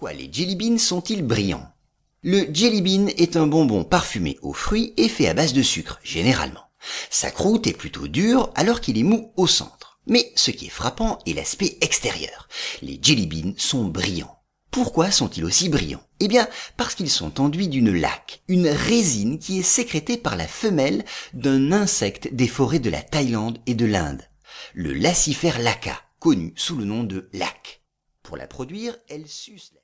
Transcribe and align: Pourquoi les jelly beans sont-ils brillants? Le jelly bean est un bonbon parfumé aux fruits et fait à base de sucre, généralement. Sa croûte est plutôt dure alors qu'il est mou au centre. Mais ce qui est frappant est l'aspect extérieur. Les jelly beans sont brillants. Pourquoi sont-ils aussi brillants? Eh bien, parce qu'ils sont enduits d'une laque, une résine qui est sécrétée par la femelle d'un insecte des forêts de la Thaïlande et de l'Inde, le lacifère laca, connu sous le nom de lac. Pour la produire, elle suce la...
Pourquoi 0.00 0.16
les 0.16 0.32
jelly 0.32 0.54
beans 0.54 0.78
sont-ils 0.78 1.24
brillants? 1.24 1.72
Le 2.22 2.46
jelly 2.54 2.82
bean 2.82 3.08
est 3.16 3.36
un 3.36 3.48
bonbon 3.48 3.82
parfumé 3.82 4.38
aux 4.42 4.52
fruits 4.52 4.94
et 4.96 5.08
fait 5.08 5.26
à 5.26 5.34
base 5.34 5.52
de 5.52 5.62
sucre, 5.62 5.98
généralement. 6.04 6.62
Sa 7.10 7.32
croûte 7.32 7.66
est 7.66 7.76
plutôt 7.76 8.06
dure 8.06 8.52
alors 8.54 8.80
qu'il 8.80 8.96
est 8.96 9.02
mou 9.02 9.32
au 9.36 9.48
centre. 9.48 9.98
Mais 10.06 10.30
ce 10.36 10.52
qui 10.52 10.66
est 10.66 10.70
frappant 10.70 11.18
est 11.26 11.32
l'aspect 11.32 11.78
extérieur. 11.80 12.48
Les 12.80 13.00
jelly 13.02 13.26
beans 13.26 13.54
sont 13.56 13.86
brillants. 13.86 14.38
Pourquoi 14.70 15.10
sont-ils 15.10 15.44
aussi 15.44 15.68
brillants? 15.68 16.06
Eh 16.20 16.28
bien, 16.28 16.46
parce 16.76 16.94
qu'ils 16.94 17.10
sont 17.10 17.40
enduits 17.40 17.66
d'une 17.66 17.90
laque, 17.90 18.44
une 18.46 18.68
résine 18.68 19.40
qui 19.40 19.58
est 19.58 19.64
sécrétée 19.64 20.16
par 20.16 20.36
la 20.36 20.46
femelle 20.46 21.04
d'un 21.34 21.72
insecte 21.72 22.32
des 22.32 22.46
forêts 22.46 22.78
de 22.78 22.90
la 22.90 23.02
Thaïlande 23.02 23.58
et 23.66 23.74
de 23.74 23.86
l'Inde, 23.86 24.22
le 24.74 24.92
lacifère 24.94 25.58
laca, 25.58 26.00
connu 26.20 26.52
sous 26.54 26.76
le 26.76 26.84
nom 26.84 27.02
de 27.02 27.28
lac. 27.32 27.82
Pour 28.22 28.36
la 28.36 28.46
produire, 28.46 28.94
elle 29.08 29.26
suce 29.26 29.70
la... 29.70 29.76